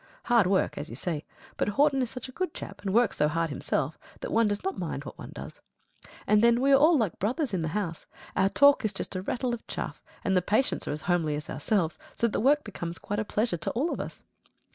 Hard 0.23 0.47
work, 0.47 0.79
as 0.79 0.89
you 0.89 0.95
see; 0.95 1.25
but 1.57 1.67
Horton 1.77 2.01
is 2.01 2.09
such 2.09 2.27
a 2.27 2.31
good 2.31 2.55
chap, 2.55 2.81
and 2.81 2.91
works 2.91 3.17
so 3.17 3.27
hard 3.27 3.51
himself, 3.51 3.99
that 4.21 4.31
one 4.31 4.47
does 4.47 4.63
not 4.63 4.79
mind 4.79 5.05
what 5.05 5.19
one 5.19 5.29
does. 5.31 5.61
And 6.25 6.43
then 6.43 6.59
we 6.59 6.71
are 6.71 6.75
all 6.75 6.97
like 6.97 7.19
brothers 7.19 7.53
in 7.53 7.61
the 7.61 7.67
house; 7.77 8.07
our 8.35 8.49
talk 8.49 8.83
is 8.83 8.93
just 8.93 9.15
a 9.15 9.21
rattle 9.21 9.53
of 9.53 9.67
chaff, 9.67 10.01
and 10.23 10.35
the 10.35 10.41
patients 10.41 10.87
are 10.87 10.91
as 10.91 11.01
homely 11.01 11.35
as 11.35 11.51
ourselves, 11.51 11.99
so 12.15 12.25
that 12.25 12.31
the 12.33 12.39
work 12.39 12.63
becomes 12.63 12.97
quite 12.97 13.19
a 13.19 13.23
pleasure 13.23 13.57
to 13.57 13.69
all 13.73 13.93
of 13.93 13.99
us. 13.99 14.23